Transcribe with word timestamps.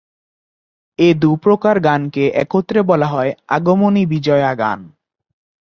এ 0.99 1.09
দু 1.13 1.31
প্রকার 1.35 1.75
গানকে 1.79 2.23
একত্রে 2.35 2.79
বলা 2.81 3.07
হয় 3.07 3.31
আগমনী-বিজয়া 3.47 4.51
গান। 4.55 4.79